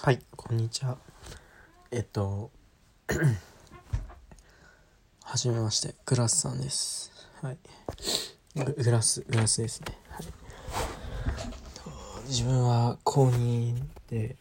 [0.00, 0.96] はい、こんにちは。
[1.90, 2.52] えっと、
[5.24, 7.10] はじめまして、グラスさんです。
[7.42, 7.58] はい。
[8.54, 9.98] グラス、グラスですね。
[10.08, 10.26] はい。
[12.28, 13.74] 自分は高2
[14.08, 14.36] で、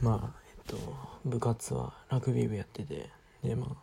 [0.00, 0.76] まあ、えっと、
[1.24, 3.08] 部活はラグビー部やってて、
[3.44, 3.76] で、まあ、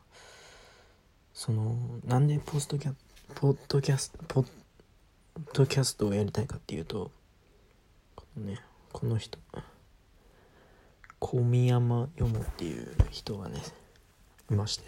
[1.34, 2.94] その、なんでポストキャ、
[3.36, 4.48] ポッドキャスト、ポッ
[5.54, 7.10] ドキャストをやりたいかっていうと、
[8.16, 8.60] このね、
[8.92, 9.40] この人。
[11.20, 13.60] 小宮山よもっていう人がね
[14.52, 14.86] いまして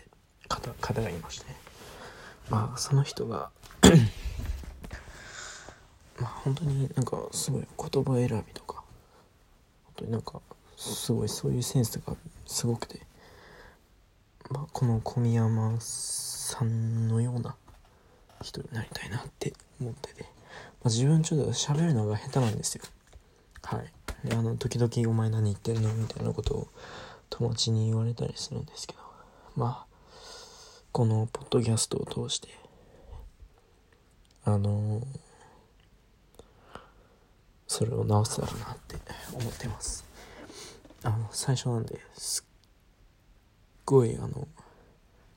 [0.47, 1.69] 方方がいまして。
[2.49, 3.51] まあその人が
[6.19, 8.83] まあ本当になんかすごい言葉選びとか
[9.85, 10.41] 本当になんか
[10.75, 12.15] すごいそういうセンスが
[12.47, 13.05] すごくて、
[14.49, 17.55] まあ、この小宮山さんのような
[18.41, 20.29] 人になりたいなって思ってて、ま
[20.85, 22.83] あ、自分ちょっと喋るのが下手なんですよ。
[23.61, 23.93] はい。
[24.23, 26.67] であの時々「お前何言ってるの?」みたいなことを
[27.29, 28.99] 友達に言われたりするんですけど。
[29.55, 29.89] まあ
[30.91, 32.47] このポッドキャストを通して
[34.45, 35.01] あの
[37.67, 38.95] それを直せたらなって
[39.33, 40.03] 思ってます。
[41.03, 42.45] あの最初なんですっ
[43.85, 44.47] ごいあの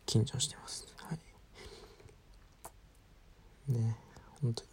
[0.06, 0.86] 緊張してます。
[0.96, 1.14] は
[3.68, 3.72] い。
[3.72, 3.96] ね
[4.40, 4.68] 本当に。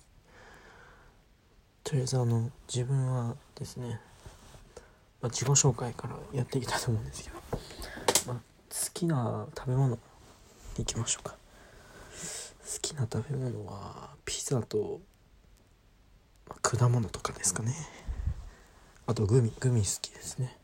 [1.84, 4.00] とりあえずあの自分はですね、
[5.22, 7.36] まあ、自己紹介からやっていきたいと思うんですけど、
[8.28, 8.42] まあ、好
[8.94, 9.98] きな食べ物
[10.78, 11.36] いきましょうか。
[12.12, 15.02] 好きな食べ物はピザと、
[16.48, 17.74] まあ果物とかですかね。
[19.08, 20.56] あとグミグミ好きですね。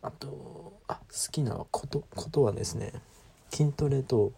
[0.00, 2.92] あとあ好きなことことはですね
[3.50, 4.32] 筋トレと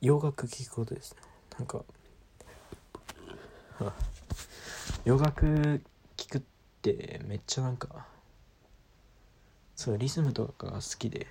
[0.00, 1.18] 洋楽聴くことですね。
[1.58, 1.84] なんか
[5.04, 5.82] 洋楽
[6.82, 8.06] ってめっちゃなんか
[9.76, 11.28] そうリズムとかが好きで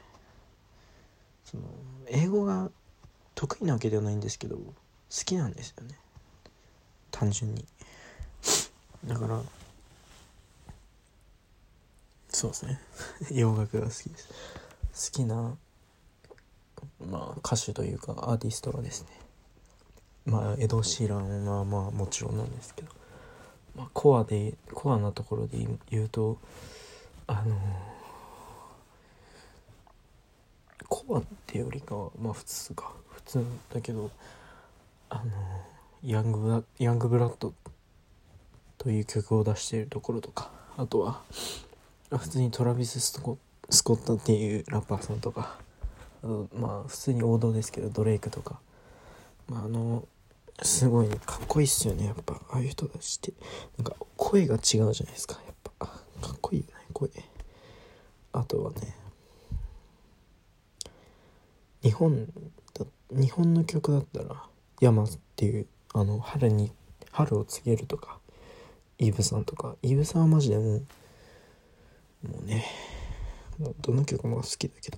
[1.43, 1.63] その
[2.07, 2.69] 英語が
[3.35, 4.73] 得意なわけではないんですけど好
[5.25, 5.95] きなんですよね。
[7.11, 7.65] 単純に。
[9.05, 9.41] だから
[12.29, 12.79] そうですね。
[13.31, 14.29] 洋楽が好きです。
[15.09, 15.57] 好きな
[17.05, 19.07] まあ歌手というかアーティストはですね。
[20.25, 23.00] まあエド・シーランはまあもちろんなんですけど、
[23.75, 26.37] まあ、コアでコアなところで言うと
[27.27, 27.57] あの
[30.87, 32.91] コアってよりかはまあ普通か。
[33.09, 34.09] 普通だけど
[35.09, 35.31] あの
[36.03, 37.53] ヤングブラヤングブラッド
[38.77, 41.21] という曲を出しているところとかあとは
[42.09, 43.37] 普通にトラビス・スコ
[43.69, 45.57] スコットっていうラッパーさんとか
[46.23, 48.59] あとまあ普通に王道ですけどドレイクとか。
[49.51, 50.07] まあ、あの
[50.63, 52.35] すごいかっこいいっすよねやっぱ。
[52.51, 53.33] ああいう人たちって。
[53.77, 55.87] なんか声が違うじゃないですかやっぱ。
[55.87, 55.93] か
[56.33, 57.09] っこいいよね声。
[58.33, 58.95] あとはね
[61.83, 62.27] 日本
[62.73, 64.47] だ日本の曲だったら
[64.79, 66.71] 「山」っていうあの春に
[67.11, 68.19] 春を告げるとか
[68.99, 69.75] イブさんとか。
[69.81, 70.85] イブさんはマジでもう
[72.27, 72.65] もうね
[73.57, 74.97] もうどの曲も好きだけど。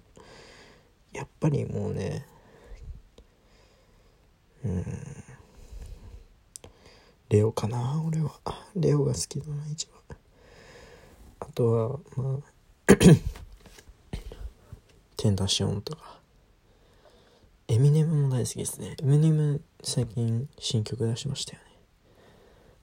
[1.13, 2.27] やっぱりもうね
[4.65, 5.12] うん。
[7.33, 8.31] レオかな俺は。
[8.75, 9.95] レオが好きだな一番。
[11.39, 12.37] あとはまあ
[15.17, 16.19] テンダシオンとか。
[17.67, 18.95] エミネムも大好きですね。
[19.01, 21.71] エミネム最近新曲出しましたよね。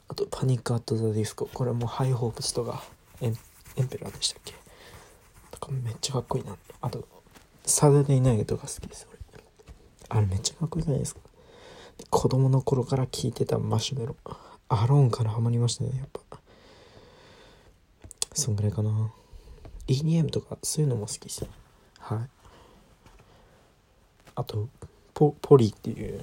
[0.09, 1.47] あとパニックアットザディスコ。
[1.47, 2.83] これもハイホープスとか
[3.21, 3.37] エン
[3.77, 4.55] エンペラーでしたっけ？
[5.53, 7.06] とかめっちゃかっこいいなあと
[7.65, 9.21] サダデイナイトが好きです俺。
[10.09, 11.21] あれめっちゃかっこいいじゃないですか？
[12.09, 14.16] 子供の頃から聴いてたマシュメロ。
[14.69, 16.38] アローンからハマりましたねやっぱ。
[18.33, 19.12] そんぐらいかな。
[19.88, 21.44] EDM とかそういうのも好きです
[21.99, 22.19] はい。
[24.37, 24.69] あと
[25.12, 26.22] ポポリっていう、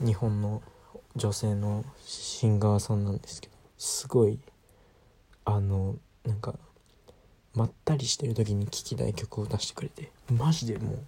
[0.00, 0.62] 日本の
[1.14, 4.40] 女性のシンガーさんなんですけどすごい
[5.44, 5.94] あの
[6.24, 6.54] なんか
[7.54, 10.98] まったりしてる時に聴きたい曲を出してくれてマジでもうっ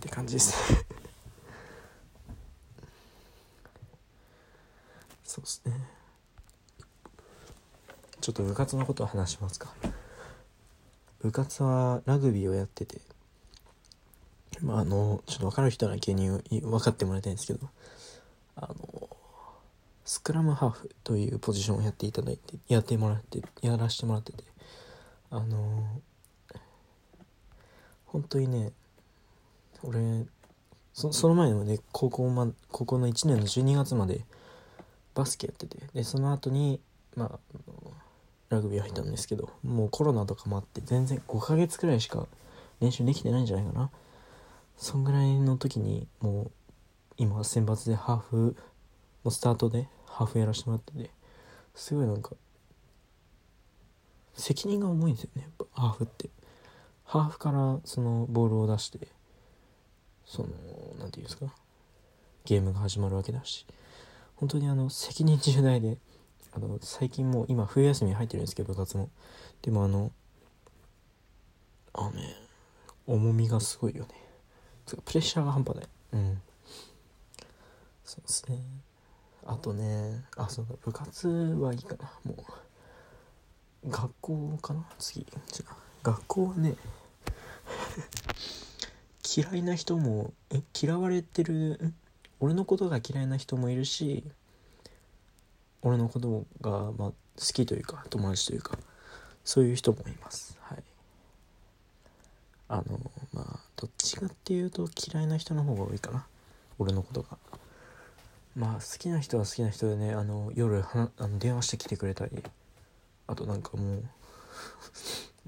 [0.00, 0.84] て感じです。
[5.42, 5.72] うですね。
[8.20, 9.74] ちょっと部活のことを話しますか。
[11.22, 13.00] 部活はラグビーをやってて
[14.60, 17.68] まああのちょっと分かる人は芸人分かってもらいたいんですけど
[18.56, 19.08] あの
[20.04, 24.42] スクラムハーフというポジションをやっていただいてやってもらってやらせてもらってて
[25.30, 25.84] あの
[28.06, 28.72] 本当にね
[29.84, 30.26] 俺
[30.92, 34.24] その前のね高校,、ま、高校の1年の12月まで
[35.14, 35.78] バスケやってて。
[35.94, 36.80] でその後に
[37.16, 37.38] まあ
[38.48, 42.26] ラグビー入ったんですけどもうコロナとかもあって全然5ヶ月くらいしか
[42.80, 43.90] 練習できてないんじゃないかな。
[44.76, 46.50] そんぐらいの時にもう
[47.16, 48.56] 今選抜でハーフ
[49.24, 51.10] のスタートでハーフやらせてもらってて
[51.74, 52.32] すごいなんか
[54.34, 56.30] 責任が重いんですよねやっぱハーフって。
[57.04, 59.06] ハーフからそのボールを出して
[60.24, 60.64] その何て
[60.96, 61.46] 言うんですか
[62.44, 63.66] ゲームが始まるわけだし。
[64.42, 65.98] 本当にあの責任重大で
[66.52, 69.08] あの最近もう今冬休みに入ってるんですけど部活も
[69.62, 70.10] でもあの
[71.94, 72.34] あのね
[73.06, 74.08] 重みがすごいよね。
[75.04, 75.88] プレッシャーが半端ない。
[76.14, 76.42] うん。
[78.04, 78.58] そうですね。
[79.46, 82.10] あとねあそうだ部活はいいかな。
[82.24, 82.34] も
[83.84, 84.84] う学校かな？
[84.98, 85.24] 次。
[85.52, 85.72] じゃ
[86.02, 86.74] 学校はね
[89.36, 91.94] 嫌いな人もえ嫌われてる？
[92.42, 94.24] 俺のことが嫌いな人もいるし
[95.80, 98.76] 俺のことが、まあ、好きというか友達というか
[99.44, 100.56] そういう人もいます。
[100.60, 100.82] はい。
[102.68, 103.00] あの
[103.32, 106.26] まあどっちかっていうと嫌いな人の方が多いかな。
[106.78, 107.38] 俺のことが。
[108.56, 112.42] まあ好きな人は好きな人でねあの夜はあの電話してきてくれたり
[113.28, 114.08] あとなんかもう 何て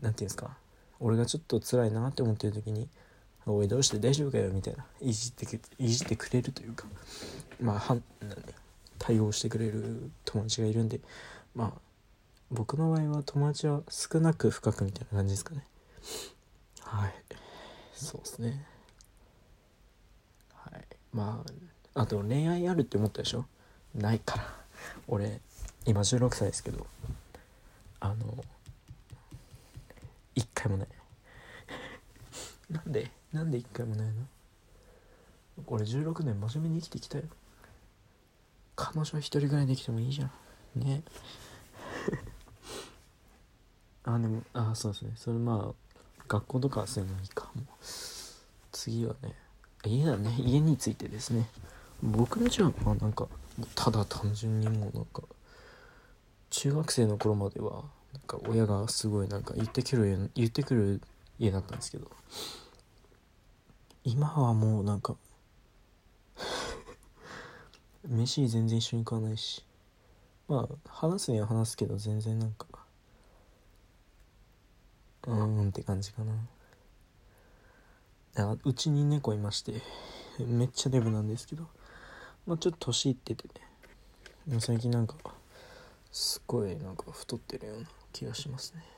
[0.00, 0.56] 言うんですか。
[1.00, 2.88] 俺がちょっと辛いなって思ってる時に
[3.46, 4.86] 「おいどうして大丈夫かよ」みたいな。
[5.00, 6.86] いじっていじってくれるというか。
[7.60, 8.44] まあはんなん
[8.98, 11.00] 対応してくれる友達がいるんで。
[11.54, 11.80] まあ
[12.50, 15.66] 僕の場合は友達は少なく深くみたいな感じですかね。
[16.80, 17.14] はい。
[17.92, 18.66] そうですね。
[20.54, 20.84] はい。
[21.12, 21.44] ま
[21.94, 23.46] ああと恋愛あるって思ったでしょ？
[23.94, 24.64] ないから。
[25.08, 25.40] 俺
[25.86, 26.86] 今16歳ですけど。
[28.00, 28.44] あの
[30.34, 30.88] 一回もない。
[32.70, 34.12] なんでなんで一回もないの？
[35.66, 37.24] 俺16年真面目に生きてきたよ。
[38.76, 40.30] 彼女は一人ぐらいできてもいいじゃん。
[40.74, 41.02] ね。
[44.04, 45.12] あでもあそうですね。
[45.16, 45.94] それまあ
[46.26, 47.62] 学校とかはそういうのいいかも。
[48.72, 49.34] 次はね
[49.84, 50.34] 家だね。
[50.38, 51.48] 家についてですね。
[52.02, 53.28] 僕らじゃまあなんか
[53.74, 55.22] ただ単純にもうなんか
[56.50, 61.00] 中学生の頃まではなんか親がすごいなんか言ってくる言ってくる
[61.38, 62.10] 家だったんですけど。
[64.04, 65.16] 今はもうなんか
[68.04, 69.64] 飯全然一緒に食わないし。
[70.46, 72.66] まあ話すには話すけど全然なんか
[75.26, 76.34] うーんって感じかな。
[78.64, 79.80] うちに猫いまして
[80.38, 81.66] めっちゃデブなんですけど。
[82.46, 83.48] まあちょっと年いってて
[84.46, 84.60] ね。
[84.60, 85.16] 最近なんか
[86.12, 88.93] すごいなんか太ってるような気がしますね。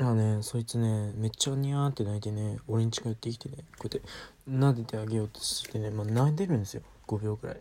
[0.00, 4.08] あねそいつねめっちゃニャーって泣いてね俺に近寄ってきてねこうやって
[4.48, 6.82] 撫でてあげようとしてねまあ泣いてるんですよ。
[7.08, 7.56] 5秒くらい。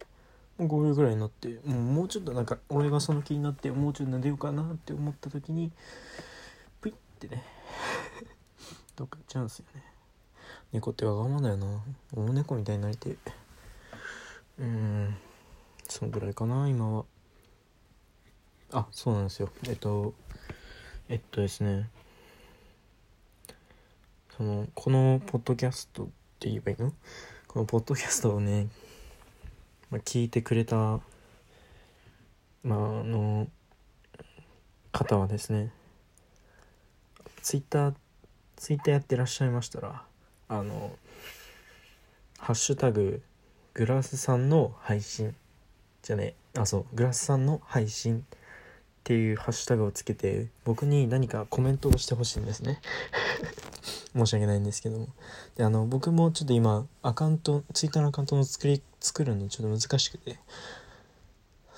[0.60, 5.72] 5秒ぐらいになってもうもうちょっとなんか俺がその気になってもうちょっと撫でようかなって思った時に
[6.82, 7.44] プイってね
[8.96, 9.84] どっか行っちゃうんですよね。
[10.74, 11.68] 猫ってわがままだよな。
[12.16, 13.16] 大猫みたいになりて
[14.60, 15.16] うん。
[15.88, 17.06] そんぐらいかな今は。
[18.74, 19.50] あそうなんですよ。
[19.68, 20.14] えっと
[21.10, 21.90] えっとですね。
[24.38, 26.08] そのこのポッドキャストっ
[26.40, 26.94] て言えばいいの？
[27.48, 28.68] このポッドキャストをね
[29.90, 31.02] まあ、聞いてくれた、ま
[32.76, 33.48] あ、あの
[34.92, 35.72] 方はですね
[37.42, 37.94] ツイッター
[38.58, 40.04] ツイッターやってらっしゃいましたら
[40.50, 40.92] あの
[42.38, 43.22] 「ハッシュタグ
[43.74, 45.34] グラスさんの配信」
[46.04, 48.38] じゃねあそうグラスさんの配信っ
[49.06, 52.82] ていうハッシュタグをつけて僕に何かコメントをしてほしいんですね。
[54.14, 55.08] 申し訳ないんですけども。
[55.56, 60.40] であの僕もちょっと今アカウントツイッターのアカウントの作り作るのちょっと難しくて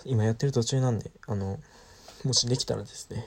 [0.06, 1.60] 今やってる途中なんであの
[2.24, 3.26] もしできたらですね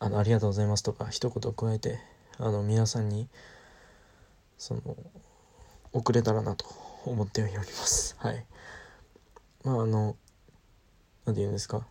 [0.00, 1.98] あのありがとうございますとか一言加えて
[2.38, 3.28] あの皆さんに
[4.56, 4.80] その
[5.92, 6.66] 送れたらなと
[7.04, 8.16] 思っております。
[8.18, 8.44] はい。
[9.64, 10.16] まああの
[11.24, 11.86] 何て言うんですか。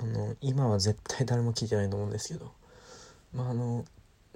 [0.00, 2.52] あの今は絶対誰も聞いてないと思うんですけど
[3.34, 3.84] まああの、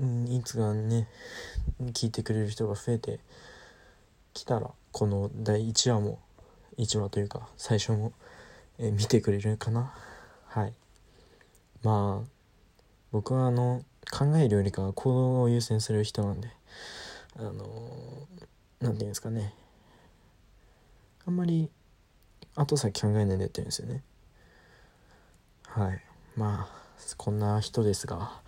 [0.01, 1.09] うん、いつかね
[1.81, 3.21] 聞いてくれる人が増えて
[4.35, 6.19] きたらこの第1話も
[6.79, 8.13] 1話というか最初も、
[8.79, 9.93] え見てくれるかな？
[10.47, 10.73] はい。
[11.83, 12.29] まあ
[13.11, 16.49] 僕はあの考えるよりかは行動を優先する人なんで
[17.37, 17.67] あの何て
[18.81, 19.55] 言うんですかね。
[21.27, 21.69] あんまり
[22.55, 24.03] 後先考えないでやってるんですよね。
[25.67, 26.03] はい。
[26.37, 26.78] まあ
[27.17, 28.41] こんな人ですが、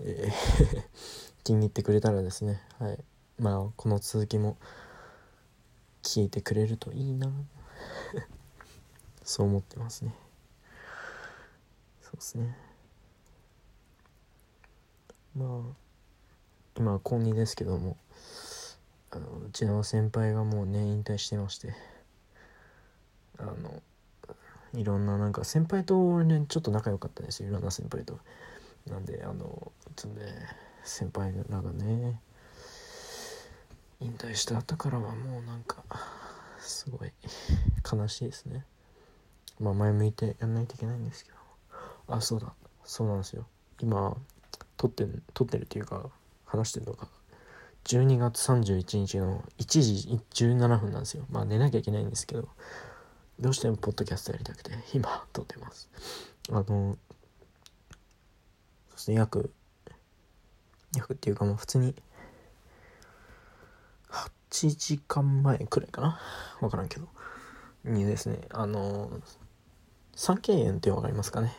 [0.00, 0.82] えー
[1.44, 3.04] 気に入ってくれたらですねはい。
[3.38, 4.56] まあこの続きも
[6.02, 7.30] 聞いてくれるといいな。
[9.22, 10.14] そう思ってますね。
[12.00, 12.56] そうですね。
[15.36, 15.84] まあ
[16.76, 17.96] 今は高2ですけども
[19.10, 21.74] あのうちの先輩がもうね引退してまして
[23.38, 23.82] あの
[24.74, 27.48] いろんななんか先輩と俺ねちょっと仲良かったんですよ。
[27.48, 28.18] いろんな先輩と。
[28.88, 30.20] なんであのつんで
[30.82, 32.20] 先輩らがね
[34.00, 35.82] 引退した後からはもうなんか
[36.58, 37.12] すごい
[37.90, 38.64] 悲しいですね。
[39.60, 41.36] まあ前向いてやんないといけないんですけど。
[42.08, 42.52] あそうだ。
[42.84, 43.46] そうなんですよ。
[43.80, 44.16] 今
[44.76, 46.10] 撮って撮ってるっていうか
[46.44, 47.08] 話してるのが
[47.84, 51.24] 12月31日の1時17分なんですよ。
[51.30, 52.48] まあ寝なきゃいけないんですけど。
[53.40, 55.90] どうしてもポッドキャストやりたくて今撮ってます。
[56.50, 56.96] あの
[58.94, 59.52] そして約
[60.96, 61.94] 約っていうかもう普通に
[64.10, 66.20] 8時間前くらいかな？
[66.60, 67.08] 分からんけど。
[67.84, 69.10] にですねあの
[70.14, 71.52] 三景園って分かりますかね。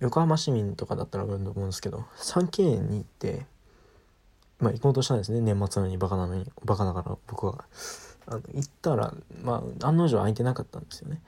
[0.00, 3.46] 横浜市民とかだったら分かると思うんですけど三景園に行って
[4.58, 5.40] まあ行こうとしたんですね。
[5.40, 7.64] 年末なのにバカなのにバカだから僕は。
[8.28, 11.20] あの行ったらまあ案の定空いてなかったんですよね。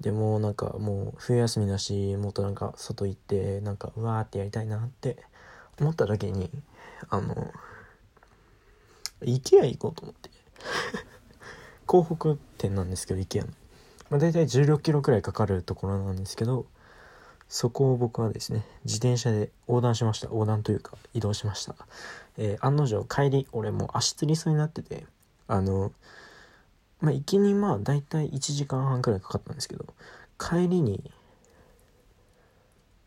[0.00, 5.16] でもなんかもう冬休みだしもっとなんか外行ってなんかうわーってやりたいなって
[5.80, 6.50] 思った時に
[7.08, 7.50] あの
[9.22, 10.30] IKEA 行こうと思って。
[11.86, 13.52] 港北店なんですけど IKEA の、
[14.10, 16.66] まあ、大体16キロくらいかかるところなんですけど
[17.48, 20.26] そこを僕はですね自転車で横断しました。
[20.26, 21.74] 横断というか移動しました、
[22.36, 25.06] えー、案の定帰り俺もう足つりそうになってて
[25.48, 25.92] あの
[27.00, 29.86] まあ行きにまあ大体1時間半くらいかかったんですけど
[30.38, 31.10] 帰りに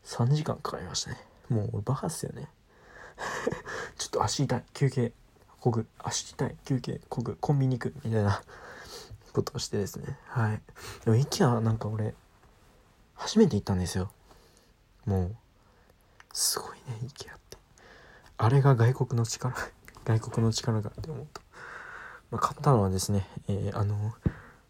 [0.04, 1.18] 3時間かかりましたね。
[1.48, 2.48] もう俺バカっすよね。
[3.96, 5.12] ちょっと足痛い休憩
[5.60, 5.86] こぐ。
[5.98, 7.36] 足痛い休憩こぐ。
[7.36, 8.42] コンビニ行くみたいな
[9.32, 10.18] ことをしてですね。
[10.26, 10.62] はい。
[11.04, 12.14] でも IKEA なんか俺
[13.14, 14.10] 初めて行ったんですよ。
[15.04, 15.36] もう
[16.32, 17.58] すごいね IKEA って。
[18.38, 19.54] あれが外国の力
[20.04, 21.42] 外国の力がって思った、
[22.30, 24.14] まあ、買ったのはですね、えー、あの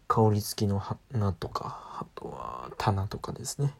[0.07, 3.73] 香り付きの花とかあとは棚とかですね。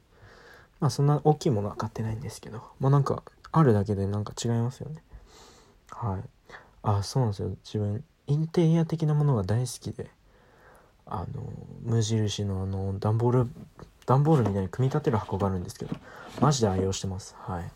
[0.79, 5.03] まあそんな大きいものは買ってないんですけどまあなんかあるだけでなんか違いますよね。
[5.89, 6.21] はい。
[6.83, 7.49] あそうなんですよ。
[7.63, 10.09] 自分インテリア的なものが大好きで
[11.05, 11.43] あの
[11.83, 13.49] 無印のあの段ボール
[14.05, 15.95] 段ボールみたいに組み立てる箱があるんですけど
[16.39, 17.35] マジで愛用してます。
[17.39, 17.71] はい。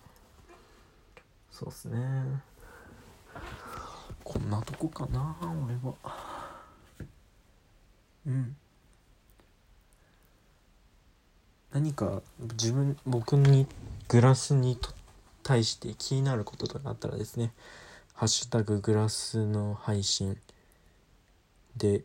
[1.51, 1.97] そうっすね。
[4.25, 5.93] こんなとこかな俺は。
[8.25, 8.57] うん。
[11.71, 13.67] 何か自分僕に
[14.07, 14.79] グラスに
[15.43, 17.53] 対して気になることとかあったらですね
[18.15, 20.37] 「ハッシュタググラスの配信」
[21.77, 22.03] で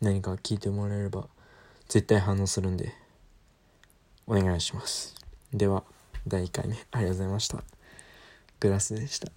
[0.00, 1.28] 何か聞いてもらえれば
[1.88, 2.94] 絶対反応するんで
[4.26, 5.14] お願いします。
[5.52, 5.84] では
[6.26, 7.62] 第1回目ありがとうございました。
[8.60, 9.30] グラスでした。